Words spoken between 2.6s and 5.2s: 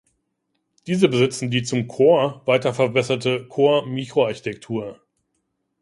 verbesserte Core-Mikroarchitektur.